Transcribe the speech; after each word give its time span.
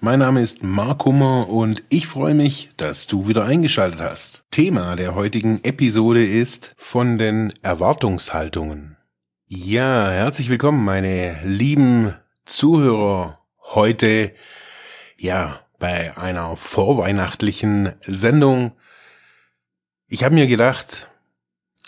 Mein 0.00 0.20
Name 0.20 0.42
ist 0.42 0.62
Mark 0.62 1.06
Hummer 1.06 1.48
und 1.48 1.82
ich 1.88 2.06
freue 2.06 2.32
mich, 2.32 2.70
dass 2.76 3.08
du 3.08 3.26
wieder 3.26 3.44
eingeschaltet 3.44 4.00
hast. 4.00 4.44
Thema 4.52 4.94
der 4.94 5.16
heutigen 5.16 5.64
Episode 5.64 6.24
ist 6.24 6.72
von 6.78 7.18
den 7.18 7.52
Erwartungshaltungen. 7.62 8.96
Ja, 9.48 10.08
herzlich 10.08 10.50
willkommen, 10.50 10.84
meine 10.84 11.40
lieben 11.42 12.14
Zuhörer. 12.44 13.40
Heute, 13.60 14.34
ja, 15.16 15.58
bei 15.80 16.16
einer 16.16 16.54
vorweihnachtlichen 16.54 17.94
Sendung. 18.06 18.76
Ich 20.06 20.22
habe 20.22 20.36
mir 20.36 20.46
gedacht, 20.46 21.10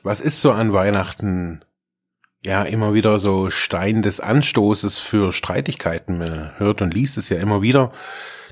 was 0.03 0.21
ist 0.21 0.41
so 0.41 0.51
an 0.51 0.73
Weihnachten 0.73 1.65
ja 2.45 2.63
immer 2.63 2.95
wieder 2.95 3.19
so 3.19 3.51
Stein 3.51 4.03
des 4.03 4.21
Anstoßes 4.21 4.99
für 4.99 5.33
Streitigkeiten. 5.33 6.19
Man 6.19 6.59
hört 6.59 6.83
und 6.83 6.95
liest 6.95 7.19
es 7.19 7.29
ja 7.29 7.39
immer 7.39 7.63
wieder, 7.63 7.93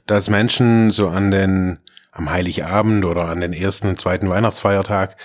dass 0.07 0.31
Menschen 0.31 0.91
so 0.91 1.09
an 1.09 1.31
den, 1.31 1.79
am 2.13 2.31
Heiligabend 2.31 3.05
oder 3.05 3.27
an 3.27 3.41
den 3.41 3.53
ersten 3.53 3.89
und 3.89 4.01
zweiten 4.01 4.29
Weihnachtsfeiertag 4.29 5.17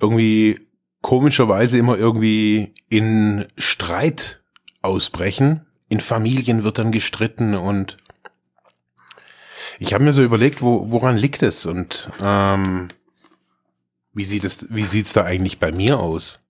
irgendwie 0.00 0.68
komischerweise 1.00 1.78
immer 1.78 1.98
irgendwie 1.98 2.72
in 2.88 3.46
Streit 3.58 4.42
ausbrechen. 4.80 5.66
In 5.88 6.00
Familien 6.00 6.64
wird 6.64 6.78
dann 6.78 6.92
gestritten 6.92 7.54
und 7.54 7.98
ich 9.78 9.94
habe 9.94 10.04
mir 10.04 10.12
so 10.12 10.22
überlegt, 10.22 10.62
wo, 10.62 10.90
woran 10.90 11.16
liegt 11.16 11.42
es 11.42 11.66
und 11.66 12.10
ähm, 12.22 12.88
wie 14.14 14.24
sieht 14.24 14.44
es, 14.44 14.72
wie 14.72 14.84
sieht's 14.84 15.12
da 15.12 15.24
eigentlich 15.24 15.58
bei 15.58 15.72
mir 15.72 15.98
aus? 15.98 16.41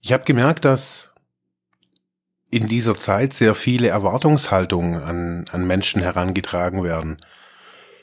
Ich 0.00 0.12
habe 0.12 0.24
gemerkt, 0.24 0.64
dass 0.64 1.10
in 2.50 2.66
dieser 2.66 2.94
Zeit 2.94 3.32
sehr 3.32 3.54
viele 3.54 3.88
Erwartungshaltungen 3.88 5.02
an, 5.02 5.44
an 5.52 5.66
Menschen 5.66 6.02
herangetragen 6.02 6.82
werden. 6.82 7.18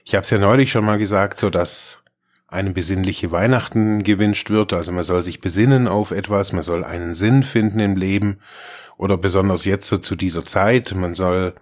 Ich 0.05 0.13
habe 0.15 0.21
es 0.21 0.29
ja 0.29 0.37
neulich 0.37 0.71
schon 0.71 0.85
mal 0.85 0.97
gesagt, 0.97 1.39
so 1.39 1.49
dass 1.49 2.01
eine 2.47 2.71
besinnliche 2.71 3.31
Weihnachten 3.31 4.03
gewünscht 4.03 4.49
wird. 4.49 4.71
Also 4.71 4.93
man 4.93 5.03
soll 5.03 5.21
sich 5.21 5.41
besinnen 5.41 5.87
auf 5.87 6.11
etwas, 6.11 6.53
man 6.53 6.63
soll 6.63 6.85
einen 6.85 7.13
Sinn 7.13 7.43
finden 7.43 7.79
im 7.79 7.97
Leben 7.97 8.39
oder 8.95 9.17
besonders 9.17 9.65
jetzt 9.65 9.89
so 9.89 9.97
zu 9.97 10.15
dieser 10.15 10.45
Zeit. 10.45 10.95
Man 10.95 11.13
soll 11.13 11.55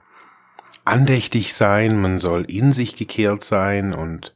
andächtig 0.84 1.56
sein, 1.56 2.00
man 2.00 2.20
soll 2.20 2.44
in 2.44 2.72
sich 2.72 2.96
gekehrt 2.96 3.44
sein 3.44 3.94
und 3.94 4.36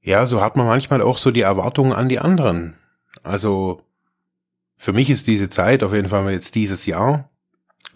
ja, 0.00 0.26
so 0.26 0.40
hat 0.40 0.56
man 0.56 0.66
manchmal 0.66 1.02
auch 1.02 1.18
so 1.18 1.32
die 1.32 1.42
Erwartungen 1.42 1.92
an 1.92 2.08
die 2.08 2.20
anderen. 2.20 2.78
Also 3.24 3.82
für 4.78 4.92
mich 4.92 5.10
ist 5.10 5.26
diese 5.26 5.50
Zeit, 5.50 5.82
auf 5.82 5.92
jeden 5.92 6.08
Fall 6.08 6.30
jetzt 6.30 6.54
dieses 6.54 6.86
Jahr, 6.86 7.28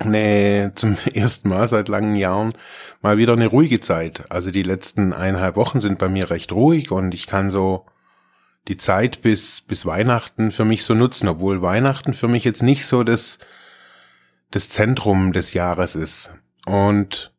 ne, 0.04 0.72
zum 0.74 0.98
ersten 1.14 1.48
Mal 1.48 1.66
seit 1.68 1.88
langen 1.88 2.16
Jahren 2.16 2.52
mal 3.00 3.16
wieder 3.16 3.32
eine 3.32 3.46
ruhige 3.46 3.80
Zeit. 3.80 4.30
Also 4.30 4.50
die 4.50 4.64
letzten 4.64 5.12
eineinhalb 5.12 5.56
Wochen 5.56 5.80
sind 5.80 5.98
bei 5.98 6.08
mir 6.08 6.30
recht 6.30 6.52
ruhig 6.52 6.90
und 6.90 7.14
ich 7.14 7.26
kann 7.26 7.50
so 7.50 7.86
die 8.68 8.76
Zeit 8.76 9.22
bis, 9.22 9.60
bis 9.60 9.86
Weihnachten 9.86 10.52
für 10.52 10.64
mich 10.64 10.84
so 10.84 10.94
nutzen, 10.94 11.28
obwohl 11.28 11.62
Weihnachten 11.62 12.14
für 12.14 12.28
mich 12.28 12.44
jetzt 12.44 12.62
nicht 12.62 12.86
so 12.86 13.02
das, 13.02 13.38
das 14.50 14.68
Zentrum 14.68 15.32
des 15.32 15.52
Jahres 15.52 15.96
ist. 15.96 16.32
Und 16.66 17.31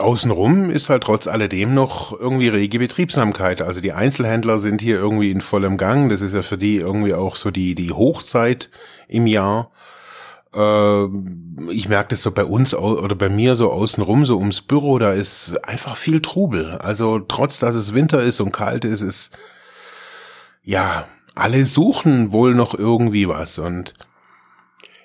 Außenrum 0.00 0.70
ist 0.70 0.90
halt 0.90 1.04
trotz 1.04 1.26
alledem 1.26 1.74
noch 1.74 2.18
irgendwie 2.18 2.48
rege 2.48 2.78
Betriebsamkeit. 2.78 3.62
Also 3.62 3.80
die 3.80 3.92
Einzelhändler 3.92 4.58
sind 4.58 4.80
hier 4.80 4.96
irgendwie 4.96 5.30
in 5.30 5.40
vollem 5.40 5.76
Gang. 5.76 6.08
Das 6.08 6.20
ist 6.20 6.34
ja 6.34 6.42
für 6.42 6.58
die 6.58 6.76
irgendwie 6.76 7.14
auch 7.14 7.36
so 7.36 7.50
die, 7.50 7.74
die 7.74 7.92
Hochzeit 7.92 8.70
im 9.08 9.26
Jahr. 9.26 9.70
Äh, 10.54 11.04
ich 11.70 11.88
merke 11.88 12.08
das 12.10 12.22
so 12.22 12.30
bei 12.32 12.44
uns 12.44 12.74
oder 12.74 13.14
bei 13.14 13.28
mir 13.28 13.56
so 13.56 13.70
außenrum, 13.72 14.26
so 14.26 14.38
ums 14.38 14.62
Büro, 14.62 14.98
da 14.98 15.12
ist 15.12 15.56
einfach 15.64 15.96
viel 15.96 16.20
Trubel. 16.20 16.72
Also 16.78 17.18
trotz, 17.18 17.58
dass 17.58 17.74
es 17.74 17.94
Winter 17.94 18.22
ist 18.22 18.40
und 18.40 18.52
kalt 18.52 18.84
ist, 18.84 19.02
ist, 19.02 19.36
ja, 20.62 21.06
alle 21.34 21.64
suchen 21.64 22.32
wohl 22.32 22.54
noch 22.54 22.74
irgendwie 22.74 23.28
was 23.28 23.58
und 23.58 23.94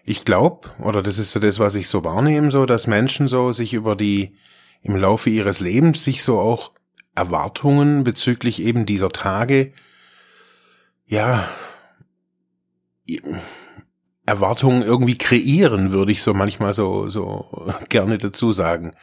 ich 0.05 0.25
glaube, 0.25 0.69
oder 0.79 1.03
das 1.03 1.19
ist 1.19 1.33
so 1.33 1.39
das, 1.39 1.59
was 1.59 1.75
ich 1.75 1.87
so 1.87 2.03
wahrnehme, 2.03 2.49
so, 2.49 2.65
dass 2.65 2.87
Menschen 2.87 3.27
so 3.27 3.51
sich 3.51 3.75
über 3.75 3.95
die, 3.95 4.35
im 4.81 4.95
Laufe 4.95 5.29
ihres 5.29 5.59
Lebens 5.59 6.03
sich 6.03 6.23
so 6.23 6.39
auch 6.39 6.71
Erwartungen 7.15 8.03
bezüglich 8.03 8.61
eben 8.61 8.85
dieser 8.85 9.09
Tage, 9.09 9.73
ja, 11.05 11.49
Erwartungen 14.25 14.83
irgendwie 14.83 15.17
kreieren, 15.17 15.91
würde 15.91 16.11
ich 16.11 16.21
so 16.21 16.35
manchmal 16.35 16.73
so, 16.73 17.07
so 17.07 17.67
gerne 17.89 18.19
dazu 18.19 18.51
sagen. 18.51 18.93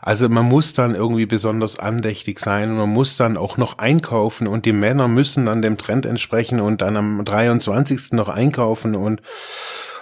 Also 0.00 0.28
man 0.28 0.46
muss 0.46 0.72
dann 0.72 0.94
irgendwie 0.94 1.26
besonders 1.26 1.78
andächtig 1.78 2.38
sein 2.38 2.70
und 2.70 2.76
man 2.76 2.88
muss 2.88 3.16
dann 3.16 3.36
auch 3.36 3.56
noch 3.56 3.78
einkaufen 3.78 4.46
und 4.46 4.64
die 4.64 4.72
Männer 4.72 5.08
müssen 5.08 5.46
dann 5.46 5.62
dem 5.62 5.78
Trend 5.78 6.06
entsprechen 6.06 6.60
und 6.60 6.82
dann 6.82 6.96
am 6.96 7.24
23. 7.24 8.12
noch 8.12 8.28
einkaufen 8.28 8.94
und 8.94 9.20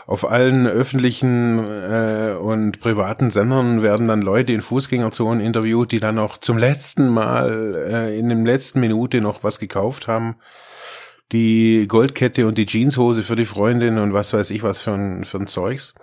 auf 0.06 0.30
allen 0.30 0.66
öffentlichen 0.66 1.58
äh, 1.58 2.34
und 2.38 2.80
privaten 2.80 3.30
Sendern 3.30 3.82
werden 3.82 4.08
dann 4.08 4.22
Leute 4.22 4.52
in 4.52 4.62
Fußgängerzonen 4.62 5.44
interviewt, 5.44 5.92
die 5.92 6.00
dann 6.00 6.16
noch 6.16 6.38
zum 6.38 6.58
letzten 6.58 7.08
Mal 7.08 7.74
äh, 7.88 8.18
in 8.18 8.28
dem 8.28 8.44
letzten 8.44 8.80
Minute 8.80 9.20
noch 9.20 9.44
was 9.44 9.58
gekauft 9.58 10.08
haben. 10.08 10.36
Die 11.32 11.86
Goldkette 11.86 12.46
und 12.46 12.58
die 12.58 12.66
Jeanshose 12.66 13.22
für 13.22 13.36
die 13.36 13.46
Freundin 13.46 13.98
und 13.98 14.12
was 14.12 14.32
weiß 14.32 14.50
ich 14.50 14.62
was 14.62 14.80
für 14.80 14.92
ein, 14.92 15.24
für 15.24 15.38
ein 15.38 15.46
Zeugs. 15.46 15.94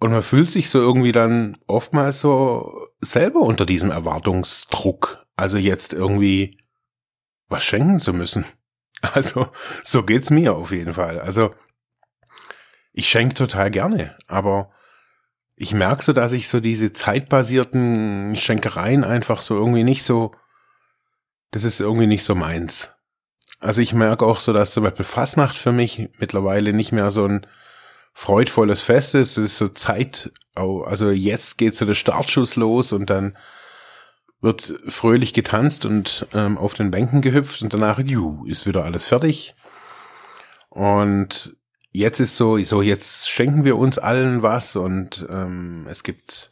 Und 0.00 0.12
man 0.12 0.22
fühlt 0.22 0.50
sich 0.50 0.70
so 0.70 0.78
irgendwie 0.78 1.12
dann 1.12 1.58
oftmals 1.66 2.20
so 2.20 2.86
selber 3.00 3.40
unter 3.40 3.66
diesem 3.66 3.90
Erwartungsdruck. 3.90 5.26
Also 5.34 5.58
jetzt 5.58 5.92
irgendwie 5.92 6.58
was 7.48 7.64
schenken 7.64 8.00
zu 8.00 8.12
müssen. 8.12 8.44
Also, 9.00 9.46
so 9.84 10.02
geht's 10.02 10.28
mir 10.30 10.56
auf 10.56 10.72
jeden 10.72 10.92
Fall. 10.92 11.20
Also, 11.20 11.54
ich 12.98 13.08
schenke 13.08 13.36
total 13.36 13.70
gerne, 13.70 14.16
aber 14.26 14.72
ich 15.54 15.72
merke 15.72 16.02
so, 16.02 16.12
dass 16.12 16.32
ich 16.32 16.48
so 16.48 16.58
diese 16.58 16.92
zeitbasierten 16.92 18.34
Schenkereien 18.34 19.04
einfach 19.04 19.40
so 19.40 19.54
irgendwie 19.54 19.84
nicht 19.84 20.02
so, 20.02 20.34
das 21.52 21.62
ist 21.62 21.80
irgendwie 21.80 22.08
nicht 22.08 22.24
so 22.24 22.34
meins. 22.34 22.92
Also 23.60 23.82
ich 23.82 23.94
merke 23.94 24.26
auch 24.26 24.40
so, 24.40 24.52
dass 24.52 24.72
zum 24.72 24.82
Beispiel 24.82 25.04
Fastnacht 25.04 25.56
für 25.56 25.70
mich 25.70 26.08
mittlerweile 26.18 26.72
nicht 26.72 26.90
mehr 26.90 27.12
so 27.12 27.24
ein 27.24 27.46
freudvolles 28.14 28.82
Fest 28.82 29.14
ist. 29.14 29.36
Es 29.36 29.52
ist 29.52 29.58
so 29.58 29.68
Zeit, 29.68 30.32
also 30.56 31.10
jetzt 31.10 31.56
geht 31.56 31.76
so 31.76 31.86
der 31.86 31.94
Startschuss 31.94 32.56
los 32.56 32.90
und 32.90 33.10
dann 33.10 33.38
wird 34.40 34.74
fröhlich 34.88 35.34
getanzt 35.34 35.84
und 35.84 36.26
ähm, 36.34 36.58
auf 36.58 36.74
den 36.74 36.90
Bänken 36.90 37.22
gehüpft 37.22 37.62
und 37.62 37.72
danach, 37.72 38.00
juh, 38.00 38.44
ist 38.46 38.66
wieder 38.66 38.84
alles 38.84 39.06
fertig. 39.06 39.54
Und 40.68 41.56
jetzt 41.92 42.20
ist 42.20 42.36
so, 42.36 42.58
so 42.62 42.82
jetzt 42.82 43.30
schenken 43.30 43.64
wir 43.64 43.78
uns 43.78 43.98
allen 43.98 44.42
was 44.42 44.76
und 44.76 45.26
ähm, 45.30 45.86
es 45.88 46.02
gibt 46.02 46.50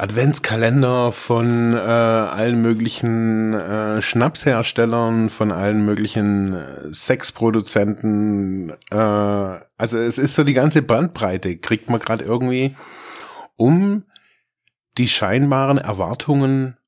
Adventskalender 0.00 1.12
von 1.12 1.74
äh, 1.74 1.78
allen 1.78 2.62
möglichen 2.62 3.52
äh, 3.52 4.00
Schnapsherstellern, 4.00 5.28
von 5.28 5.52
allen 5.52 5.84
möglichen 5.84 6.54
äh, 6.54 6.94
Sexproduzenten. 6.94 8.70
Äh, 8.90 8.96
also 8.96 9.98
es 9.98 10.16
ist 10.16 10.36
so 10.36 10.44
die 10.44 10.54
ganze 10.54 10.80
Bandbreite, 10.80 11.58
kriegt 11.58 11.90
man 11.90 12.00
gerade 12.00 12.24
irgendwie, 12.24 12.76
um 13.56 14.04
die 14.96 15.08
scheinbaren 15.08 15.76
Erwartungen 15.76 16.78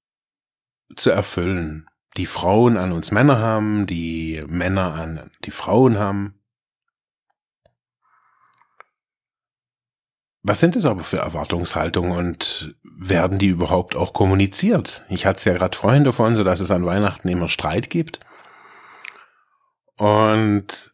zu 0.97 1.11
erfüllen, 1.11 1.87
die 2.17 2.26
Frauen 2.26 2.79
an 2.79 2.93
uns 2.93 3.11
Männer 3.11 3.38
haben, 3.38 3.87
die 3.87 4.43
Männer 4.47 4.94
an 4.94 5.31
die 5.44 5.50
Frauen 5.50 5.99
haben. 5.99 6.42
Was 10.44 10.59
sind 10.59 10.75
es 10.75 10.85
aber 10.85 11.05
für 11.05 11.19
Erwartungshaltungen 11.19 12.12
und 12.12 12.75
werden 12.83 13.39
die 13.39 13.47
überhaupt 13.47 13.94
auch 13.94 14.12
kommuniziert? 14.12 15.05
Ich 15.09 15.25
hatte 15.25 15.37
es 15.37 15.44
ja 15.44 15.53
gerade 15.53 15.77
vorhin 15.77 16.05
davon, 16.05 16.35
so 16.35 16.43
dass 16.43 16.59
es 16.59 16.73
an 16.73 16.85
Weihnachten 16.85 17.29
immer 17.29 17.49
Streit 17.49 17.91
gibt. 17.91 18.19
Und 19.99 20.93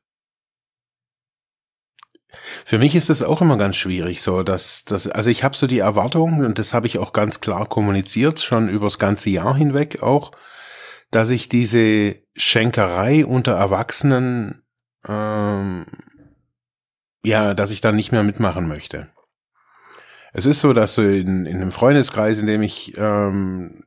für 2.65 2.79
mich 2.79 2.95
ist 2.95 3.09
es 3.09 3.23
auch 3.23 3.41
immer 3.41 3.57
ganz 3.57 3.77
schwierig, 3.77 4.21
so 4.21 4.43
dass 4.43 4.85
das, 4.85 5.09
also 5.09 5.31
ich 5.31 5.45
habe 5.45 5.57
so 5.57 5.67
die 5.67 5.79
Erwartung 5.79 6.41
und 6.41 6.59
das 6.59 6.75
habe 6.75 6.87
ich 6.87 6.99
auch 6.99 7.15
ganz 7.15 7.41
klar 7.41 7.67
kommuniziert, 7.67 8.41
schon 8.41 8.69
übers 8.69 8.99
ganze 8.99 9.31
Jahr 9.31 9.57
hinweg 9.57 10.03
auch, 10.03 10.33
dass 11.11 11.31
ich 11.31 11.49
diese 11.49 12.17
Schenkerei 12.37 13.25
unter 13.25 13.53
Erwachsenen, 13.53 14.63
ähm, 15.07 15.87
ja, 17.23 17.55
dass 17.55 17.71
ich 17.71 17.81
da 17.81 17.93
nicht 17.93 18.13
mehr 18.13 18.25
mitmachen 18.25 18.69
möchte. 18.69 19.09
Es 20.33 20.47
ist 20.47 20.61
so, 20.61 20.73
dass 20.73 20.95
so 20.95 21.03
in, 21.03 21.47
in 21.47 21.57
einem 21.57 21.73
Freundeskreis, 21.73 22.39
in 22.39 22.47
dem 22.47 22.63
ich, 22.63 22.95
ähm, 22.97 23.85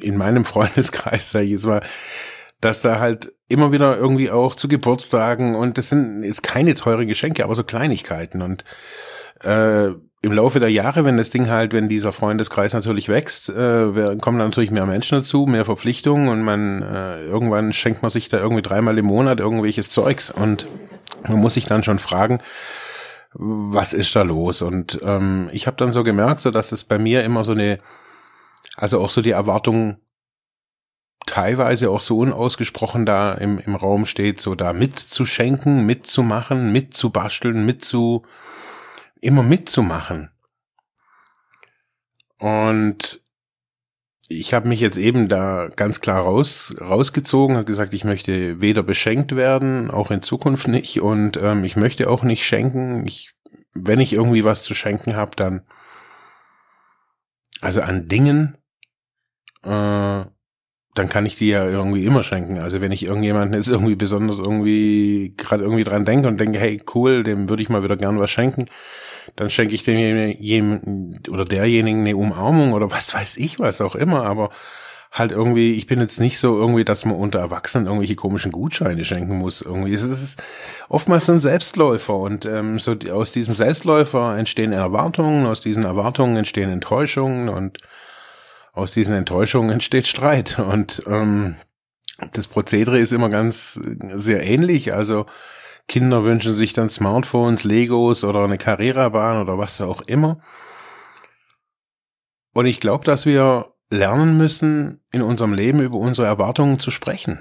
in 0.00 0.16
meinem 0.16 0.44
Freundeskreis, 0.46 1.30
sag 1.30 1.42
ich 1.42 1.50
jetzt 1.50 1.66
mal, 1.66 1.82
dass 2.60 2.80
da 2.80 2.98
halt 2.98 3.32
immer 3.48 3.72
wieder 3.72 3.96
irgendwie 3.96 4.30
auch 4.30 4.54
zu 4.54 4.68
Geburtstagen 4.68 5.54
und 5.54 5.78
das 5.78 5.88
sind 5.88 6.24
jetzt 6.24 6.42
keine 6.42 6.74
teure 6.74 7.06
Geschenke, 7.06 7.44
aber 7.44 7.54
so 7.54 7.62
Kleinigkeiten. 7.62 8.42
Und 8.42 8.64
äh, 9.44 9.90
im 10.20 10.32
Laufe 10.32 10.58
der 10.58 10.70
Jahre, 10.70 11.04
wenn 11.04 11.16
das 11.16 11.30
Ding 11.30 11.48
halt, 11.48 11.72
wenn 11.72 11.88
dieser 11.88 12.10
Freundeskreis 12.12 12.72
natürlich 12.72 13.08
wächst, 13.08 13.48
äh, 13.50 14.16
kommen 14.20 14.38
natürlich 14.38 14.72
mehr 14.72 14.86
Menschen 14.86 15.18
dazu, 15.18 15.46
mehr 15.46 15.64
Verpflichtungen 15.64 16.28
und 16.28 16.42
man 16.42 16.82
äh, 16.82 17.22
irgendwann 17.22 17.72
schenkt 17.72 18.02
man 18.02 18.10
sich 18.10 18.28
da 18.28 18.38
irgendwie 18.38 18.62
dreimal 18.62 18.98
im 18.98 19.06
Monat 19.06 19.38
irgendwelches 19.38 19.90
Zeugs. 19.90 20.32
Und 20.32 20.66
man 21.28 21.38
muss 21.38 21.54
sich 21.54 21.66
dann 21.66 21.84
schon 21.84 22.00
fragen, 22.00 22.40
was 23.38 23.92
ist 23.92 24.14
da 24.16 24.22
los? 24.22 24.62
Und 24.62 25.00
ähm, 25.04 25.48
ich 25.52 25.66
habe 25.66 25.76
dann 25.76 25.92
so 25.92 26.02
gemerkt, 26.02 26.40
so 26.40 26.50
dass 26.50 26.72
es 26.72 26.84
bei 26.84 26.98
mir 26.98 27.22
immer 27.22 27.44
so 27.44 27.52
eine, 27.52 27.78
also 28.76 29.00
auch 29.00 29.10
so 29.10 29.22
die 29.22 29.30
Erwartung 29.30 29.98
teilweise 31.26 31.90
auch 31.90 32.00
so 32.00 32.18
unausgesprochen 32.18 33.06
da 33.06 33.34
im, 33.34 33.58
im 33.58 33.76
Raum 33.76 34.06
steht, 34.06 34.40
so 34.40 34.54
da 34.54 34.72
mitzuschenken, 34.72 35.86
mitzumachen, 35.86 36.72
mitzubasteln, 36.72 37.64
mitzu, 37.64 38.24
immer 39.20 39.42
mitzumachen. 39.42 40.30
Und 42.38 43.20
ich 44.28 44.52
habe 44.52 44.68
mich 44.68 44.80
jetzt 44.80 44.98
eben 44.98 45.28
da 45.28 45.68
ganz 45.74 46.00
klar 46.00 46.22
raus, 46.22 46.74
rausgezogen, 46.80 47.56
habe 47.56 47.64
gesagt, 47.64 47.94
ich 47.94 48.04
möchte 48.04 48.60
weder 48.60 48.82
beschenkt 48.82 49.34
werden, 49.34 49.90
auch 49.90 50.10
in 50.10 50.20
Zukunft 50.22 50.68
nicht, 50.68 51.00
und 51.00 51.38
ähm, 51.38 51.64
ich 51.64 51.76
möchte 51.76 52.10
auch 52.10 52.22
nicht 52.22 52.44
schenken. 52.44 53.06
Ich, 53.06 53.34
wenn 53.72 54.00
ich 54.00 54.12
irgendwie 54.12 54.44
was 54.44 54.62
zu 54.62 54.74
schenken 54.74 55.16
habe, 55.16 55.32
dann 55.34 55.62
also 57.60 57.80
an 57.80 58.06
Dingen, 58.06 58.56
äh, 59.62 60.24
dann 60.94 61.08
kann 61.08 61.26
ich 61.26 61.36
die 61.36 61.48
ja 61.48 61.64
irgendwie 61.66 62.04
immer 62.04 62.22
schenken. 62.22 62.58
Also 62.58 62.80
wenn 62.80 62.92
ich 62.92 63.04
irgendjemanden 63.04 63.54
jetzt 63.54 63.68
irgendwie 63.68 63.96
besonders 63.96 64.38
irgendwie 64.38 65.34
gerade 65.36 65.62
irgendwie 65.62 65.84
dran 65.84 66.04
denke 66.04 66.28
und 66.28 66.38
denke, 66.38 66.58
hey 66.58 66.82
cool, 66.94 67.22
dem 67.22 67.48
würde 67.48 67.62
ich 67.62 67.68
mal 67.68 67.82
wieder 67.82 67.96
gern 67.96 68.18
was 68.18 68.30
schenken, 68.30 68.66
dann 69.36 69.50
schenke 69.50 69.74
ich 69.74 69.84
dem 69.84 71.14
oder 71.28 71.44
derjenigen 71.44 72.00
eine 72.00 72.16
Umarmung 72.16 72.72
oder 72.72 72.90
was 72.90 73.14
weiß 73.14 73.36
ich 73.36 73.58
was 73.58 73.80
auch 73.80 73.94
immer. 73.94 74.24
Aber 74.24 74.50
halt 75.10 75.32
irgendwie, 75.32 75.74
ich 75.74 75.86
bin 75.86 76.00
jetzt 76.00 76.20
nicht 76.20 76.38
so 76.38 76.58
irgendwie, 76.58 76.84
dass 76.84 77.04
man 77.04 77.16
unter 77.16 77.38
Erwachsenen 77.38 77.86
irgendwelche 77.86 78.14
komischen 78.14 78.52
Gutscheine 78.52 79.04
schenken 79.04 79.38
muss. 79.38 79.62
Irgendwie 79.62 79.94
es 79.94 80.02
ist 80.02 80.42
oftmals 80.88 81.26
so 81.26 81.32
ein 81.32 81.40
Selbstläufer 81.40 82.14
und 82.14 82.44
ähm, 82.44 82.78
so 82.78 82.94
aus 83.10 83.30
diesem 83.30 83.54
Selbstläufer 83.54 84.36
entstehen 84.36 84.72
Erwartungen, 84.72 85.46
aus 85.46 85.60
diesen 85.60 85.84
Erwartungen 85.84 86.36
entstehen 86.36 86.70
Enttäuschungen 86.70 87.48
und 87.48 87.78
aus 88.72 88.92
diesen 88.92 89.14
Enttäuschungen 89.14 89.70
entsteht 89.70 90.06
Streit. 90.06 90.58
Und 90.58 91.02
ähm, 91.06 91.56
das 92.32 92.46
Prozedere 92.46 92.98
ist 92.98 93.12
immer 93.12 93.28
ganz 93.28 93.80
sehr 94.14 94.44
ähnlich. 94.44 94.92
Also 94.92 95.26
Kinder 95.88 96.22
wünschen 96.22 96.54
sich 96.54 96.74
dann 96.74 96.90
Smartphones, 96.90 97.64
Legos 97.64 98.22
oder 98.22 98.44
eine 98.44 98.58
Carrera-Bahn 98.58 99.40
oder 99.40 99.58
was 99.58 99.80
auch 99.80 100.02
immer. 100.02 100.40
Und 102.52 102.66
ich 102.66 102.78
glaube, 102.78 103.04
dass 103.04 103.24
wir 103.24 103.72
lernen 103.90 104.36
müssen, 104.36 105.00
in 105.10 105.22
unserem 105.22 105.54
Leben 105.54 105.80
über 105.80 105.98
unsere 105.98 106.26
Erwartungen 106.26 106.78
zu 106.78 106.90
sprechen. 106.90 107.40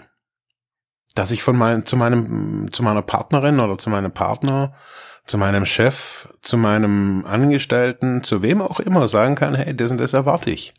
Dass 1.13 1.31
ich 1.31 1.43
von 1.43 1.57
mein, 1.57 1.85
zu 1.85 1.97
meinem, 1.97 2.71
zu 2.71 2.83
meiner 2.83 3.01
Partnerin 3.01 3.59
oder 3.59 3.77
zu 3.77 3.89
meinem 3.89 4.13
Partner, 4.13 4.73
zu 5.25 5.37
meinem 5.37 5.65
Chef, 5.65 6.29
zu 6.41 6.57
meinem 6.57 7.25
Angestellten, 7.25 8.23
zu 8.23 8.41
wem 8.41 8.61
auch 8.61 8.79
immer 8.79 9.09
sagen 9.09 9.35
kann, 9.35 9.55
hey, 9.55 9.75
das 9.75 9.91
und 9.91 9.97
das 9.97 10.13
erwarte 10.13 10.51
ich. 10.51 10.73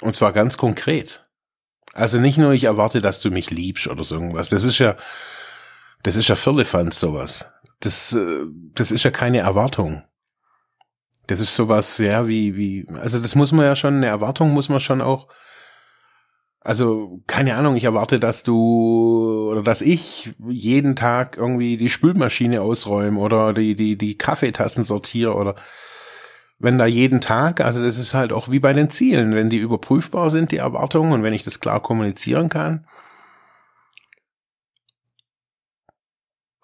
Und 0.00 0.16
zwar 0.16 0.32
ganz 0.32 0.56
konkret. 0.56 1.28
Also 1.92 2.18
nicht 2.18 2.36
nur, 2.36 2.52
ich 2.52 2.64
erwarte, 2.64 3.00
dass 3.00 3.20
du 3.20 3.30
mich 3.30 3.50
liebst 3.50 3.86
oder 3.86 4.02
so 4.02 4.16
irgendwas. 4.16 4.48
Das 4.48 4.64
ist 4.64 4.78
ja, 4.78 4.96
das 6.06 6.14
ist 6.14 6.28
ja 6.28 6.36
Firlefanz, 6.36 7.00
sowas. 7.00 7.50
Das, 7.80 8.12
äh, 8.12 8.44
das 8.74 8.92
ist 8.92 9.02
ja 9.02 9.10
keine 9.10 9.38
Erwartung. 9.38 10.04
Das 11.26 11.40
ist 11.40 11.56
sowas, 11.56 11.98
ja, 11.98 12.28
wie, 12.28 12.56
wie, 12.56 12.86
also 13.00 13.18
das 13.18 13.34
muss 13.34 13.50
man 13.50 13.66
ja 13.66 13.74
schon, 13.74 13.96
eine 13.96 14.06
Erwartung 14.06 14.52
muss 14.52 14.68
man 14.68 14.78
schon 14.78 15.00
auch, 15.00 15.26
also, 16.60 17.22
keine 17.26 17.56
Ahnung, 17.56 17.74
ich 17.74 17.84
erwarte, 17.84 18.20
dass 18.20 18.44
du 18.44 19.48
oder 19.50 19.62
dass 19.62 19.82
ich 19.82 20.34
jeden 20.48 20.94
Tag 20.94 21.36
irgendwie 21.36 21.76
die 21.76 21.90
Spülmaschine 21.90 22.60
ausräume 22.60 23.18
oder 23.18 23.52
die, 23.52 23.74
die, 23.74 23.98
die 23.98 24.16
Kaffeetassen 24.16 24.84
sortiere 24.84 25.34
oder 25.34 25.56
wenn 26.58 26.78
da 26.78 26.86
jeden 26.86 27.20
Tag, 27.20 27.60
also 27.60 27.82
das 27.82 27.98
ist 27.98 28.14
halt 28.14 28.32
auch 28.32 28.48
wie 28.48 28.60
bei 28.60 28.72
den 28.72 28.90
Zielen, 28.90 29.34
wenn 29.34 29.50
die 29.50 29.58
überprüfbar 29.58 30.30
sind, 30.30 30.52
die 30.52 30.56
Erwartungen, 30.56 31.12
und 31.12 31.22
wenn 31.24 31.34
ich 31.34 31.42
das 31.42 31.60
klar 31.60 31.80
kommunizieren 31.80 32.48
kann. 32.48 32.86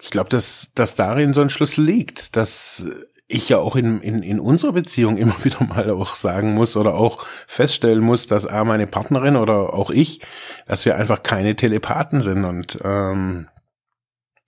Ich 0.03 0.11
glaube, 0.11 0.31
dass, 0.31 0.73
dass 0.75 0.97
darin 0.97 1.33
so 1.33 1.43
ein 1.43 1.49
Schlüssel 1.49 1.85
liegt, 1.85 2.35
dass 2.35 2.85
ich 3.29 3.49
ja 3.49 3.59
auch 3.59 3.77
in, 3.77 4.01
in, 4.01 4.25
in 4.25 4.41
unserer 4.41 4.73
Beziehung 4.73 5.17
immer 5.17 5.37
wieder 5.45 5.63
mal 5.63 5.91
auch 5.91 6.17
sagen 6.17 6.55
muss 6.55 6.77
oder 6.77 6.95
auch 6.95 7.25
feststellen 7.47 8.03
muss, 8.03 8.27
dass 8.27 8.45
A, 8.45 8.65
meine 8.65 8.89
Partnerin 8.89 9.37
oder 9.37 9.73
auch 9.73 9.91
ich, 9.91 10.21
dass 10.67 10.85
wir 10.87 10.97
einfach 10.97 11.23
keine 11.23 11.55
Telepathen 11.55 12.21
sind 12.21 12.45
und 12.45 12.81
ähm, 12.83 13.47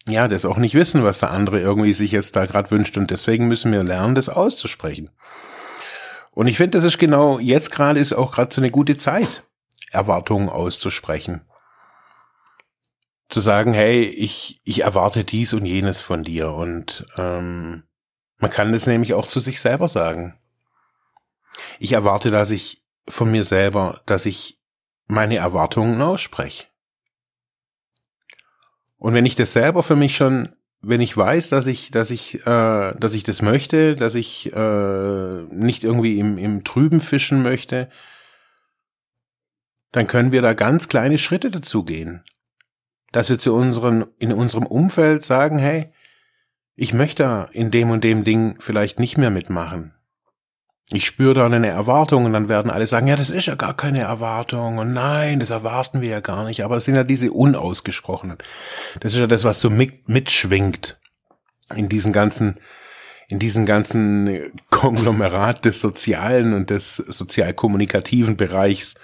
ja, 0.08 0.26
das 0.26 0.44
auch 0.44 0.56
nicht 0.56 0.74
wissen, 0.74 1.04
was 1.04 1.20
der 1.20 1.30
andere 1.30 1.60
irgendwie 1.60 1.92
sich 1.92 2.10
jetzt 2.10 2.34
da 2.34 2.46
gerade 2.46 2.72
wünscht. 2.72 2.96
Und 2.98 3.12
deswegen 3.12 3.46
müssen 3.46 3.70
wir 3.70 3.84
lernen, 3.84 4.16
das 4.16 4.28
auszusprechen. 4.28 5.10
Und 6.32 6.48
ich 6.48 6.56
finde, 6.56 6.76
das 6.76 6.84
ist 6.84 6.98
genau, 6.98 7.38
jetzt 7.38 7.70
gerade 7.70 8.00
ist 8.00 8.12
auch 8.12 8.32
gerade 8.32 8.52
so 8.52 8.60
eine 8.60 8.72
gute 8.72 8.96
Zeit, 8.96 9.44
Erwartungen 9.92 10.48
auszusprechen. 10.48 11.42
Zu 13.34 13.40
sagen, 13.40 13.72
hey, 13.72 14.04
ich, 14.04 14.60
ich 14.62 14.84
erwarte 14.84 15.24
dies 15.24 15.54
und 15.54 15.66
jenes 15.66 16.00
von 16.00 16.22
dir. 16.22 16.52
Und 16.52 17.04
ähm, 17.16 17.82
man 18.38 18.50
kann 18.52 18.70
das 18.70 18.86
nämlich 18.86 19.12
auch 19.12 19.26
zu 19.26 19.40
sich 19.40 19.60
selber 19.60 19.88
sagen. 19.88 20.38
Ich 21.80 21.94
erwarte, 21.94 22.30
dass 22.30 22.52
ich 22.52 22.84
von 23.08 23.32
mir 23.32 23.42
selber, 23.42 24.02
dass 24.06 24.24
ich 24.24 24.60
meine 25.08 25.36
Erwartungen 25.38 26.00
ausspreche. 26.00 26.66
Und 28.98 29.14
wenn 29.14 29.26
ich 29.26 29.34
das 29.34 29.52
selber 29.52 29.82
für 29.82 29.96
mich 29.96 30.14
schon, 30.14 30.54
wenn 30.80 31.00
ich 31.00 31.16
weiß, 31.16 31.48
dass 31.48 31.66
ich, 31.66 31.90
dass 31.90 32.12
ich, 32.12 32.36
äh, 32.46 32.94
dass 32.96 33.14
ich 33.14 33.24
das 33.24 33.42
möchte, 33.42 33.96
dass 33.96 34.14
ich 34.14 34.52
äh, 34.52 35.42
nicht 35.50 35.82
irgendwie 35.82 36.20
im, 36.20 36.38
im 36.38 36.62
Trüben 36.62 37.00
fischen 37.00 37.42
möchte, 37.42 37.90
dann 39.90 40.06
können 40.06 40.30
wir 40.30 40.40
da 40.40 40.54
ganz 40.54 40.86
kleine 40.86 41.18
Schritte 41.18 41.50
dazu 41.50 41.82
gehen. 41.82 42.22
Dass 43.14 43.30
wir 43.30 43.38
zu 43.38 43.54
unseren, 43.54 44.04
in 44.18 44.32
unserem 44.32 44.66
Umfeld 44.66 45.24
sagen, 45.24 45.58
hey, 45.58 45.92
ich 46.74 46.92
möchte 46.92 47.48
in 47.52 47.70
dem 47.70 47.90
und 47.90 48.04
dem 48.04 48.24
Ding 48.24 48.56
vielleicht 48.58 48.98
nicht 48.98 49.16
mehr 49.16 49.30
mitmachen 49.30 49.94
ich 50.90 51.06
spüre 51.06 51.34
da 51.34 51.46
eine 51.46 51.68
Erwartung 51.68 52.26
und 52.26 52.34
dann 52.34 52.48
werden 52.48 52.70
alle 52.70 52.86
sagen, 52.86 53.06
ja, 53.06 53.16
das 53.16 53.30
ist 53.30 53.46
ja 53.46 53.54
gar 53.54 53.74
keine 53.74 54.00
Erwartung 54.00 54.78
und 54.78 54.92
nein, 54.92 55.40
das 55.40 55.50
erwarten 55.50 56.02
wir 56.02 56.10
ja 56.10 56.20
gar 56.20 56.44
nicht. 56.44 56.62
Aber 56.62 56.76
es 56.76 56.84
sind 56.84 56.94
ja 56.94 57.04
diese 57.04 57.32
unausgesprochenen. 57.32 58.36
Das 59.00 59.14
ist 59.14 59.18
ja 59.18 59.26
das, 59.26 59.44
was 59.44 59.60
so 59.60 59.70
mit, 59.70 60.08
mitschwingt 60.08 60.98
in 61.74 61.88
diesen 61.88 62.12
ganzen, 62.12 62.56
in 63.28 63.38
diesen 63.38 63.64
ganzen 63.64 64.52
Konglomerat 64.70 65.64
des 65.64 65.80
sozialen 65.80 66.52
und 66.52 66.68
des 66.68 66.96
sozialkommunikativen 66.96 68.36
Bereichs. 68.36 68.96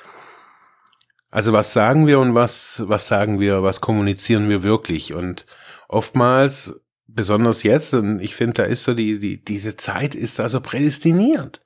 Also 1.31 1.53
was 1.53 1.73
sagen 1.73 2.07
wir 2.07 2.19
und 2.19 2.35
was, 2.35 2.83
was 2.87 3.07
sagen 3.09 3.39
wir, 3.39 3.63
was 3.63 3.81
kommunizieren 3.81 4.49
wir 4.49 4.63
wirklich? 4.63 5.15
Und 5.15 5.47
oftmals, 5.89 6.81
besonders 7.07 7.63
jetzt, 7.63 7.95
und 7.95 8.21
ich 8.21 8.35
finde, 8.35 8.55
da 8.55 8.63
ist 8.65 8.85
so 8.85 8.95
die, 8.95 9.19
die, 9.19 9.43
diese 9.43 9.77
Zeit 9.77 10.15
ist 10.15 10.41
also 10.41 10.61
prädestiniert 10.61 11.63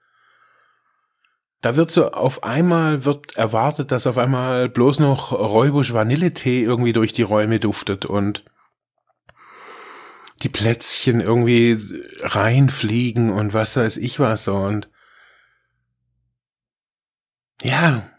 da 1.64 1.76
wird 1.76 1.90
so 1.90 2.10
auf 2.10 2.44
einmal 2.44 3.06
wird 3.06 3.38
erwartet, 3.38 3.90
dass 3.90 4.06
auf 4.06 4.18
einmal 4.18 4.68
bloß 4.68 4.98
noch 4.98 5.32
Räubusch 5.32 5.94
Vanilletee 5.94 6.62
irgendwie 6.62 6.92
durch 6.92 7.14
die 7.14 7.22
Räume 7.22 7.58
duftet 7.58 8.04
und 8.04 8.44
die 10.42 10.50
Plätzchen 10.50 11.22
irgendwie 11.22 11.80
reinfliegen 12.20 13.30
und 13.30 13.54
was 13.54 13.78
weiß 13.78 13.96
ich 13.96 14.20
was 14.20 14.44
so 14.44 14.56
und 14.56 14.90
ja. 17.62 18.10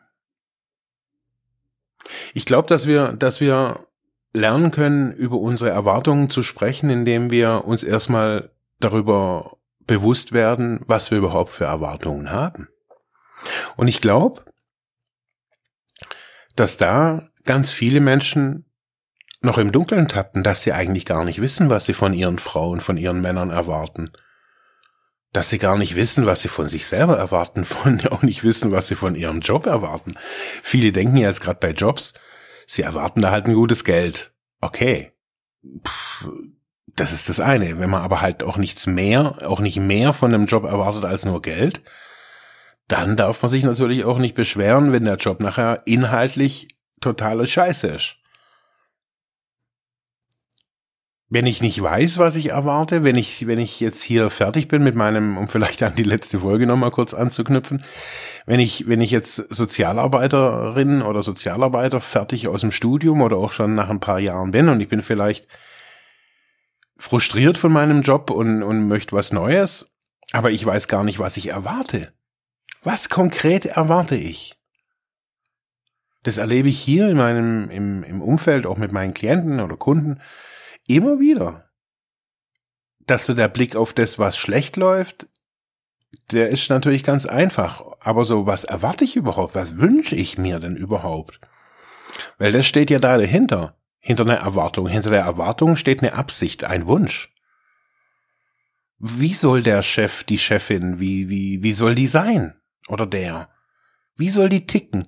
Ich 2.34 2.46
glaube, 2.46 2.68
dass 2.68 2.88
wir, 2.88 3.14
dass 3.14 3.40
wir 3.40 3.88
lernen 4.34 4.72
können, 4.72 5.12
über 5.14 5.38
unsere 5.38 5.70
Erwartungen 5.70 6.30
zu 6.30 6.44
sprechen, 6.44 6.90
indem 6.90 7.32
wir 7.32 7.64
uns 7.66 7.84
erstmal 7.84 8.52
darüber 8.80 9.58
bewusst 9.88 10.34
werden, 10.34 10.82
was 10.88 11.12
wir 11.12 11.18
überhaupt 11.18 11.52
für 11.52 11.66
Erwartungen 11.66 12.32
haben. 12.32 12.68
Und 13.76 13.88
ich 13.88 14.02
glaube, 14.02 14.44
dass 16.56 16.78
da 16.78 17.30
ganz 17.44 17.72
viele 17.72 18.00
Menschen 18.00 18.66
noch 19.42 19.58
im 19.58 19.72
Dunkeln 19.72 20.08
tappen, 20.08 20.44
dass 20.44 20.64
sie 20.64 20.74
eigentlich 20.74 21.06
gar 21.06 21.24
nicht 21.24 21.40
wissen, 21.40 21.70
was 21.70 21.86
sie 21.86 21.94
von 21.94 22.14
ihren 22.14 22.40
Frauen, 22.40 22.82
von 22.82 22.98
ihren 22.98 23.22
Männern 23.22 23.52
erwarten. 23.52 24.12
Dass 25.36 25.50
sie 25.50 25.58
gar 25.58 25.77
nicht 25.77 25.98
wissen, 25.98 26.25
was 26.25 26.42
sie 26.42 26.48
von 26.48 26.70
sich 26.70 26.88
selber 26.88 27.18
erwarten, 27.18 27.65
von 27.65 28.00
auch 28.08 28.22
nicht 28.22 28.46
wissen, 28.46 28.72
was 28.72 28.88
sie 28.88 28.96
von 28.96 29.15
ihrem 29.15 29.42
Job 29.42 29.65
erwarten. 29.65 30.15
Viele 30.63 30.94
denken 30.94 31.18
ja 31.18 31.27
jetzt 31.27 31.42
gerade 31.42 31.60
bei 31.60 31.72
Jobs, 31.72 32.13
sie 32.65 32.84
erwarten 32.84 33.22
da 33.22 33.32
halt 33.32 33.46
ein 33.46 33.54
gutes 33.54 33.84
Geld. 33.84 34.32
Okay. 34.62 35.12
Pff, 35.86 36.30
das 36.96 37.12
ist 37.12 37.27
das 37.27 37.42
eine. 37.42 37.80
Wenn 37.80 37.89
man 37.89 38.01
aber 38.01 38.22
halt 38.22 38.44
auch 38.44 38.56
nichts 38.56 38.88
mehr, 38.88 39.39
auch 39.46 39.60
nicht 39.60 39.77
mehr 39.77 40.13
von 40.13 40.34
einem 40.34 40.46
Job 40.46 40.63
erwartet 40.63 41.04
als 41.04 41.25
nur 41.25 41.42
Geld, 41.42 41.82
dann 42.88 43.18
darf 43.18 43.42
man 43.42 43.50
sich 43.50 43.63
natürlich 43.63 44.06
auch 44.06 44.20
nicht 44.20 44.36
beschweren, 44.36 44.94
wenn 44.94 45.04
der 45.04 45.18
Job 45.18 45.42
nachher 45.42 45.82
inhaltlich 45.86 46.77
totale 47.01 47.46
Scheiße 47.46 47.88
ist. 47.88 48.15
Wenn 51.36 51.48
ich 51.48 51.60
nicht 51.60 51.82
weiß, 51.82 52.18
was 52.18 52.38
ich 52.38 52.51
erwarte, 52.51 53.04
wenn 53.04 53.18
ich, 53.18 53.46
wenn 53.46 53.60
ich 53.60 53.82
jetzt 53.82 54.01
hier 54.01 54.30
fertig 54.30 54.70
bin 54.70 54.86
mit 54.86 54.96
meinem, 54.96 55.38
um 55.38 55.50
vielleicht 55.50 55.84
an 55.84 55.94
die 55.94 56.04
letzte 56.04 56.39
Folge 56.39 56.65
nochmal 56.65 56.92
kurz 56.92 57.13
anzuknüpfen, 57.13 57.84
wenn 58.46 58.62
ich, 58.62 58.88
wenn 58.88 59.01
ich 59.01 59.12
jetzt 59.12 59.36
Sozialarbeiterin 59.36 61.01
oder 61.01 61.24
Sozialarbeiter 61.24 62.00
fertig 62.00 62.48
aus 62.48 62.62
dem 62.62 62.72
Studium 62.72 63.22
oder 63.22 63.36
auch 63.36 63.51
schon 63.51 63.75
nach 63.75 63.89
ein 63.89 64.00
paar 64.00 64.20
Jahren 64.20 64.51
bin 64.51 64.70
und 64.70 64.80
ich 64.80 64.88
bin 64.88 65.01
vielleicht 65.01 65.46
frustriert 66.96 67.58
von 67.58 67.74
meinem 67.74 68.01
Job 68.01 68.30
und, 68.30 68.63
und 68.63 68.88
möchte 68.88 69.13
was 69.13 69.34
Neues, 69.34 69.92
aber 70.32 70.51
ich 70.51 70.65
weiß 70.65 70.88
gar 70.88 71.04
nicht, 71.04 71.20
was 71.20 71.36
ich 71.36 71.50
erwarte. 71.50 72.13
Was 72.82 73.10
konkret 73.10 73.65
erwarte 73.65 74.15
ich? 74.15 74.56
Das 76.24 76.38
erlebe 76.38 76.70
ich 76.70 76.80
hier 76.80 77.10
in 77.10 77.18
meinem, 77.18 77.70
im, 77.72 78.04
im 78.06 78.22
Umfeld, 78.22 78.65
auch 78.65 78.77
mit 78.77 78.94
meinen 78.94 79.13
Klienten 79.13 79.60
oder 79.60 79.75
Kunden, 79.75 80.22
immer 80.88 81.20
wieder. 81.20 81.70
Dass 83.00 83.25
so 83.25 83.34
der 83.34 83.48
Blick 83.48 83.75
auf 83.75 83.94
das, 83.94 84.18
was 84.18 84.38
schlecht 84.38 84.77
läuft, 84.77 85.27
der 86.32 86.50
ist 86.50 86.70
natürlich 86.70 87.04
ganz 87.04 87.25
einfach. 87.25 87.84
Aber 88.00 88.25
so, 88.25 88.46
was 88.46 88.63
erwarte 88.63 89.04
ich 89.04 89.15
überhaupt? 89.15 89.56
Was 89.56 89.77
wünsche 89.77 90.15
ich 90.15 90.38
mir 90.38 90.60
denn 90.60 90.75
überhaupt? 90.75 91.39
Weil 92.38 92.51
das 92.51 92.65
steht 92.65 92.89
ja 92.89 93.00
da 93.00 93.18
dahinter 93.18 93.77
hinter 94.06 94.24
einer 94.24 94.36
Erwartung. 94.36 94.88
Hinter 94.88 95.10
der 95.10 95.24
Erwartung 95.24 95.75
steht 95.75 96.04
eine 96.04 96.13
Absicht, 96.13 96.63
ein 96.63 96.86
Wunsch. 96.86 97.34
Wie 99.00 99.34
soll 99.34 99.63
der 99.63 99.82
Chef, 99.82 100.24
die 100.24 100.38
Chefin, 100.38 101.00
wie, 101.00 101.27
wie, 101.27 101.63
wie 101.63 101.74
soll 101.74 101.96
die 101.96 102.06
sein? 102.06 102.54
Oder 102.88 103.08
der? 103.08 103.50
Wie 104.15 104.30
soll 104.30 104.50
die 104.50 104.68
ticken? 104.68 105.08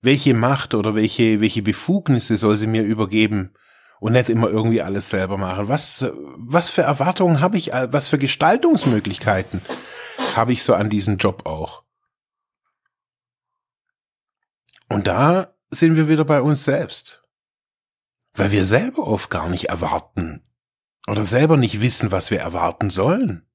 Welche 0.00 0.32
Macht 0.32 0.74
oder 0.74 0.94
welche, 0.94 1.42
welche 1.42 1.60
Befugnisse 1.60 2.38
soll 2.38 2.56
sie 2.56 2.66
mir 2.66 2.82
übergeben? 2.84 3.52
Und 3.98 4.12
nicht 4.12 4.28
immer 4.28 4.48
irgendwie 4.48 4.82
alles 4.82 5.08
selber 5.08 5.38
machen. 5.38 5.68
Was, 5.68 6.06
was 6.36 6.70
für 6.70 6.82
Erwartungen 6.82 7.40
habe 7.40 7.56
ich, 7.56 7.68
was 7.72 8.08
für 8.08 8.18
Gestaltungsmöglichkeiten 8.18 9.62
habe 10.34 10.52
ich 10.52 10.62
so 10.62 10.74
an 10.74 10.90
diesen 10.90 11.16
Job 11.16 11.46
auch? 11.46 11.82
Und 14.90 15.06
da 15.06 15.54
sind 15.70 15.96
wir 15.96 16.08
wieder 16.08 16.24
bei 16.24 16.40
uns 16.42 16.64
selbst 16.64 17.26
weil 18.36 18.52
wir 18.52 18.64
selber 18.64 19.06
oft 19.06 19.30
gar 19.30 19.48
nicht 19.48 19.68
erwarten 19.68 20.42
oder 21.08 21.24
selber 21.24 21.56
nicht 21.56 21.80
wissen, 21.80 22.12
was 22.12 22.30
wir 22.30 22.38
erwarten 22.38 22.90
sollen. 22.90 23.46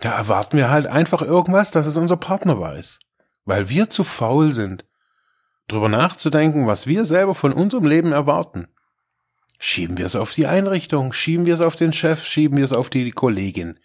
Da 0.00 0.14
erwarten 0.14 0.58
wir 0.58 0.70
halt 0.70 0.86
einfach 0.86 1.22
irgendwas, 1.22 1.70
dass 1.70 1.86
es 1.86 1.96
unser 1.96 2.18
Partner 2.18 2.60
weiß, 2.60 3.00
weil 3.44 3.68
wir 3.68 3.88
zu 3.88 4.04
faul 4.04 4.52
sind, 4.52 4.84
drüber 5.68 5.88
nachzudenken, 5.88 6.66
was 6.66 6.86
wir 6.86 7.04
selber 7.04 7.34
von 7.34 7.52
unserem 7.52 7.86
Leben 7.86 8.12
erwarten. 8.12 8.68
Schieben 9.58 9.96
wir 9.96 10.06
es 10.06 10.16
auf 10.16 10.32
die 10.34 10.46
Einrichtung, 10.46 11.12
schieben 11.12 11.46
wir 11.46 11.54
es 11.54 11.60
auf 11.60 11.76
den 11.76 11.92
Chef, 11.92 12.24
schieben 12.24 12.58
wir 12.58 12.64
es 12.64 12.72
auf 12.72 12.90
die 12.90 13.10
Kollegin. 13.10 13.78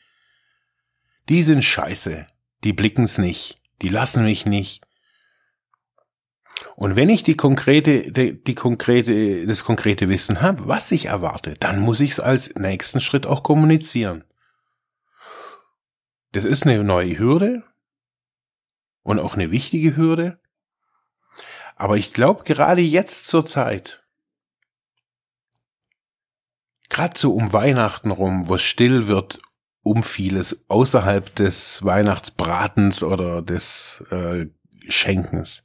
Die 1.30 1.44
sind 1.44 1.64
scheiße, 1.64 2.28
die 2.64 2.74
blicken's 2.74 3.18
nicht, 3.18 3.62
die 3.82 3.90
lassen 3.90 4.26
mich 4.26 4.46
nicht, 4.46 4.86
und 6.76 6.96
wenn 6.96 7.10
ich 7.10 7.24
die 7.24 7.36
konkrete, 7.36 8.12
die, 8.12 8.44
die 8.44 8.56
konkrete, 8.56 9.46
das 9.46 9.64
konkrete 9.64 10.10
Wissen 10.10 10.42
habe, 10.42 10.68
was 10.68 10.92
ich 10.92 11.06
erwarte, 11.06 11.56
dann 11.60 11.80
muss 11.80 12.00
ich 12.00 12.12
es 12.12 12.20
als 12.20 12.56
nächsten 12.56 13.02
Schritt 13.02 13.26
auch 13.26 13.44
kommunizieren. 13.44 14.24
Das 16.32 16.46
ist 16.46 16.64
eine 16.64 16.84
neue 16.84 17.18
Hürde 17.18 17.64
und 19.04 19.20
auch 19.20 19.36
eine 19.36 19.52
wichtige 19.52 19.96
Hürde. 19.96 20.40
Aber 21.76 21.98
ich 21.98 22.14
glaube, 22.14 22.44
gerade 22.44 22.82
jetzt 22.82 23.28
zur 23.28 23.46
Zeit, 23.46 24.04
gerade 26.92 27.18
so 27.18 27.34
um 27.34 27.54
Weihnachten 27.54 28.12
rum, 28.12 28.50
wo 28.50 28.56
es 28.56 28.62
still 28.62 29.08
wird 29.08 29.40
um 29.82 30.04
vieles 30.04 30.66
außerhalb 30.68 31.34
des 31.36 31.84
Weihnachtsbratens 31.84 33.02
oder 33.02 33.42
des 33.42 34.04
äh, 34.12 34.46
Schenkens, 34.88 35.64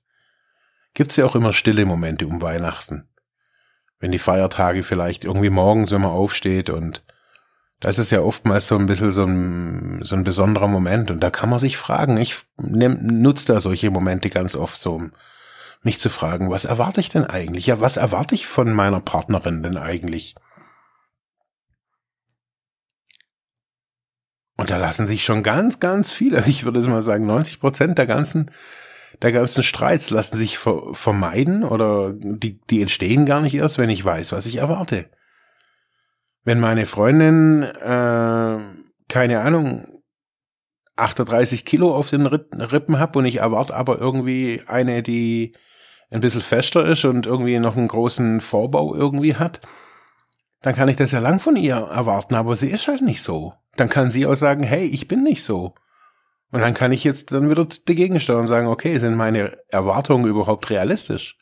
gibt's 0.95 1.17
ja 1.17 1.27
auch 1.27 1.37
immer 1.37 1.53
stille 1.53 1.85
Momente 1.85 2.27
um 2.27 2.41
Weihnachten. 2.41 3.09
Wenn 3.99 4.13
die 4.13 4.19
Feiertage 4.19 4.83
vielleicht 4.83 5.25
irgendwie 5.25 5.51
morgens, 5.51 5.91
wenn 5.91 6.01
man 6.01 6.13
aufsteht 6.13 6.71
und 6.71 7.05
da 7.81 7.91
ist 7.91 8.11
ja 8.11 8.21
oftmals 8.21 8.69
so 8.69 8.79
ein 8.79 8.87
bisschen 8.87 9.13
so 9.13 9.25
ein, 9.25 10.01
so 10.03 10.17
ein 10.17 10.25
besonderer 10.25 10.69
Moment 10.69 11.11
und 11.11 11.21
da 11.21 11.31
kann 11.31 11.51
man 11.51 11.59
sich 11.59 11.77
fragen, 11.77 12.17
ich 12.17 12.37
nutze 12.57 13.53
da 13.53 13.61
solche 13.61 13.91
Momente 13.91 14.31
ganz 14.31 14.55
oft 14.55 14.81
so, 14.81 14.95
um 14.95 15.13
mich 15.83 16.01
zu 16.01 16.09
fragen, 16.09 16.51
was 16.51 16.65
erwarte 16.65 17.01
ich 17.01 17.11
denn 17.11 17.25
eigentlich? 17.25 17.67
Ja, 17.67 17.81
was 17.81 17.99
erwarte 17.99 18.35
ich 18.35 18.47
von 18.47 18.73
meiner 18.73 19.01
Partnerin 19.01 19.63
denn 19.63 19.77
eigentlich? 19.77 20.37
Und 24.57 24.71
da 24.71 24.79
lassen 24.79 25.07
sich 25.07 25.25
schon 25.25 25.43
ganz, 25.43 25.81
ganz 25.81 26.11
viele, 26.11 26.41
ich 26.47 26.65
würde 26.65 26.81
mal 26.89 27.03
sagen, 27.03 27.27
90 27.27 27.61
Prozent 27.61 27.99
der 27.99 28.07
ganzen 28.07 28.51
der 29.23 29.33
ganzen 29.33 29.63
Streits 29.63 30.11
lassen 30.11 30.37
sich 30.37 30.59
ver 30.59 30.93
vermeiden 30.93 31.65
oder 31.65 32.13
die, 32.13 32.61
die 32.69 32.83
entstehen 32.83 33.27
gar 33.27 33.41
nicht 33.41 33.55
erst, 33.55 33.79
wenn 33.79 33.89
ich 33.89 34.05
weiß, 34.05 34.33
was 34.33 34.47
ich 34.47 34.57
erwarte. 34.57 35.11
Wenn 36.45 36.61
meine 36.61 36.87
Freundin, 36.87 37.63
äh, 37.63 38.59
keine 39.09 39.41
Ahnung, 39.41 40.03
38 40.97 41.65
Kilo 41.65 41.95
auf 41.95 42.11
den 42.11 42.27
Rippen 42.27 42.99
hab 42.99 43.17
und 43.17 43.27
ich 43.27 43.39
erwarte 43.39 43.75
aber 43.75 43.99
irgendwie 43.99 44.63
eine, 44.67 45.03
die 45.03 45.55
ein 46.11 46.21
bisschen 46.21 46.41
fester 46.41 46.85
ist 46.87 47.05
und 47.05 47.27
irgendwie 47.27 47.59
noch 47.59 47.77
einen 47.77 47.89
großen 47.89 48.41
Vorbau 48.41 48.95
irgendwie 48.95 49.35
hat, 49.35 49.61
dann 50.63 50.75
kann 50.75 50.89
ich 50.89 50.97
das 50.97 51.13
ja 51.13 51.19
lang 51.19 51.41
von 51.41 51.57
ihr 51.57 51.75
erwarten, 51.75 52.35
aber 52.35 52.57
sie 52.57 52.71
ist 52.71 52.89
halt 52.89 53.03
nicht 53.03 53.23
so. 53.23 53.55
Dann 53.77 53.89
kann 53.89 54.11
sie 54.11 54.27
auch 54.27 54.35
sagen, 54.35 54.63
hey, 54.63 54.87
ich 54.87 55.09
bin 55.09 55.23
nicht 55.23 55.45
so. 55.45 55.75
Und 56.53 56.61
dann 56.61 56.75
kann 56.75 56.93
ich 56.93 57.05
jetzt 57.05 57.33
dann 57.33 57.51
wieder 57.51 57.67
dagegen 57.87 58.21
steuern 58.21 58.43
und 58.43 58.47
sagen, 58.47 58.69
okay, 58.69 58.99
sind 58.99 59.15
meine 59.15 59.59
Erwartungen 59.69 60.27
überhaupt 60.27 60.71
realistisch? 60.71 61.37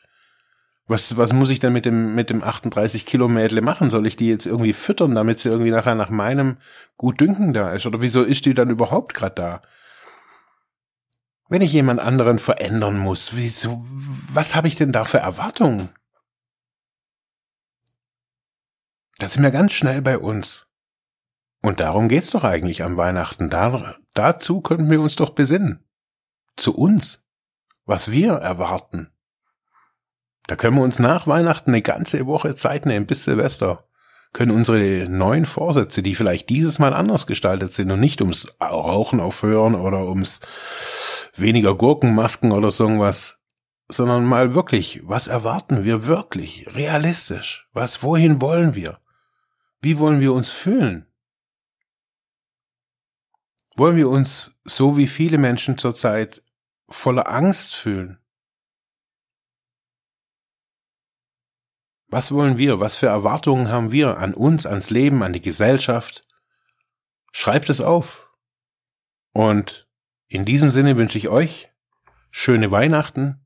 Was, 0.87 1.17
was 1.17 1.33
muss 1.33 1.49
ich 1.49 1.59
denn 1.59 1.73
mit 1.73 1.85
dem, 1.85 2.13
mit 2.13 2.29
dem 2.29 2.43
38 2.43 3.05
Kilo 3.05 3.27
Mädle 3.27 3.61
machen? 3.61 3.89
Soll 3.89 4.05
ich 4.05 4.17
die 4.17 4.27
jetzt 4.27 4.45
irgendwie 4.45 4.73
füttern, 4.73 5.15
damit 5.15 5.39
sie 5.39 5.49
irgendwie 5.49 5.71
nachher 5.71 5.95
nach 5.95 6.09
meinem 6.09 6.57
Gutdünken 6.97 7.53
da 7.53 7.71
ist? 7.71 7.85
Oder 7.85 8.01
wieso 8.01 8.23
ist 8.23 8.45
die 8.45 8.53
dann 8.53 8.69
überhaupt 8.69 9.13
gerade 9.13 9.35
da? 9.35 9.61
Wenn 11.47 11.61
ich 11.61 11.73
jemand 11.73 11.99
anderen 11.99 12.39
verändern 12.39 12.97
muss, 12.97 13.35
wieso, 13.35 13.85
was 14.33 14.55
habe 14.55 14.67
ich 14.67 14.75
denn 14.75 14.91
da 14.91 15.05
für 15.05 15.19
Erwartungen? 15.19 15.89
Das 19.19 19.33
sind 19.33 19.43
wir 19.43 19.51
ganz 19.51 19.73
schnell 19.73 20.01
bei 20.01 20.17
uns. 20.17 20.67
Und 21.65 21.79
darum 21.79 22.09
geht's 22.09 22.29
doch 22.29 22.43
eigentlich 22.43 22.83
am 22.83 22.95
Weihnachten. 22.95 23.49
Da, 23.49 23.95
dazu 24.13 24.61
könnten 24.61 24.91
wir 24.91 25.01
uns 25.01 25.15
doch 25.15 25.31
besinnen. 25.31 25.83
Zu 26.55 26.75
uns. 26.77 27.25
Was 27.85 28.11
wir 28.11 28.33
erwarten. 28.33 29.09
Da 30.45 30.57
können 30.57 30.77
wir 30.77 30.83
uns 30.83 30.99
nach 30.99 31.25
Weihnachten 31.25 31.71
eine 31.71 31.81
ganze 31.81 32.27
Woche 32.27 32.53
Zeit 32.53 32.85
nehmen 32.85 33.07
bis 33.07 33.23
Silvester. 33.23 33.87
Können 34.31 34.51
unsere 34.51 35.09
neuen 35.09 35.47
Vorsätze, 35.47 36.03
die 36.03 36.13
vielleicht 36.13 36.49
dieses 36.49 36.77
Mal 36.77 36.93
anders 36.93 37.25
gestaltet 37.25 37.73
sind 37.73 37.89
und 37.89 37.99
nicht 37.99 38.21
ums 38.21 38.47
Rauchen 38.61 39.19
aufhören 39.19 39.73
oder 39.73 40.05
ums 40.05 40.41
weniger 41.35 41.73
Gurkenmasken 41.73 42.51
oder 42.51 42.69
so 42.69 42.83
irgendwas, 42.83 43.39
sondern 43.87 44.23
mal 44.23 44.53
wirklich, 44.53 45.01
was 45.03 45.25
erwarten 45.25 45.83
wir 45.83 46.05
wirklich, 46.05 46.67
realistisch? 46.75 47.67
Was, 47.73 48.03
wohin 48.03 48.39
wollen 48.39 48.75
wir? 48.75 48.99
Wie 49.81 49.97
wollen 49.97 50.19
wir 50.19 50.31
uns 50.31 50.51
fühlen? 50.51 51.07
Wollen 53.77 53.97
wir 53.97 54.09
uns, 54.09 54.55
so 54.63 54.97
wie 54.97 55.07
viele 55.07 55.37
Menschen 55.37 55.77
zurzeit, 55.77 56.41
voller 56.87 57.29
Angst 57.29 57.75
fühlen? 57.75 58.19
Was 62.07 62.31
wollen 62.31 62.57
wir? 62.57 62.79
Was 62.79 62.95
für 62.95 63.07
Erwartungen 63.07 63.67
haben 63.67 63.91
wir 63.91 64.17
an 64.17 64.33
uns, 64.33 64.65
ans 64.65 64.89
Leben, 64.89 65.23
an 65.23 65.33
die 65.33 65.41
Gesellschaft? 65.41 66.25
Schreibt 67.33 67.69
es 67.69 67.81
auf. 67.81 68.29
Und 69.33 69.89
in 70.27 70.45
diesem 70.45 70.71
Sinne 70.71 70.95
wünsche 70.95 71.17
ich 71.17 71.27
euch 71.27 71.69
schöne 72.31 72.71
Weihnachten 72.71 73.45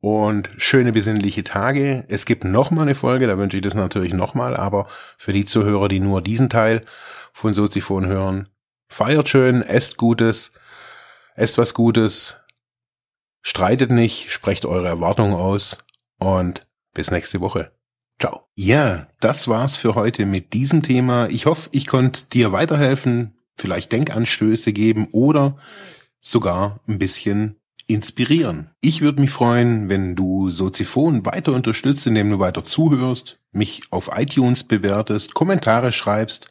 und 0.00 0.48
schöne 0.56 0.92
besinnliche 0.92 1.44
Tage. 1.44 2.06
Es 2.08 2.24
gibt 2.24 2.44
noch 2.44 2.70
mal 2.70 2.82
eine 2.82 2.94
Folge, 2.94 3.26
da 3.26 3.36
wünsche 3.36 3.58
ich 3.58 3.62
das 3.62 3.74
natürlich 3.74 4.14
noch 4.14 4.32
mal, 4.32 4.56
aber 4.56 4.88
für 5.18 5.34
die 5.34 5.44
Zuhörer, 5.44 5.88
die 5.88 6.00
nur 6.00 6.22
diesen 6.22 6.48
Teil 6.48 6.86
von 7.34 7.52
Soziphon 7.52 8.06
hören, 8.06 8.48
feiert 8.88 9.28
schön, 9.28 9.62
esst 9.62 9.96
Gutes, 9.96 10.52
esst 11.34 11.58
was 11.58 11.74
Gutes, 11.74 12.36
streitet 13.42 13.90
nicht, 13.90 14.30
sprecht 14.32 14.64
eure 14.64 14.88
Erwartungen 14.88 15.34
aus 15.34 15.78
und 16.18 16.66
bis 16.94 17.10
nächste 17.10 17.40
Woche. 17.40 17.72
Ciao. 18.18 18.48
Ja, 18.54 19.08
das 19.20 19.48
war's 19.48 19.76
für 19.76 19.94
heute 19.94 20.24
mit 20.24 20.54
diesem 20.54 20.82
Thema. 20.82 21.28
Ich 21.28 21.46
hoffe, 21.46 21.68
ich 21.72 21.86
konnte 21.86 22.24
dir 22.32 22.52
weiterhelfen, 22.52 23.36
vielleicht 23.56 23.92
Denkanstöße 23.92 24.72
geben 24.72 25.08
oder 25.12 25.58
sogar 26.20 26.80
ein 26.88 26.98
bisschen 26.98 27.56
inspirieren. 27.86 28.70
Ich 28.80 29.02
würde 29.02 29.20
mich 29.20 29.30
freuen, 29.30 29.88
wenn 29.88 30.14
du 30.14 30.50
Soziphon 30.50 31.24
weiter 31.24 31.52
unterstützt, 31.52 32.06
indem 32.06 32.30
du 32.30 32.38
weiter 32.38 32.64
zuhörst, 32.64 33.38
mich 33.52 33.82
auf 33.90 34.10
iTunes 34.14 34.64
bewertest, 34.64 35.34
Kommentare 35.34 35.92
schreibst 35.92 36.50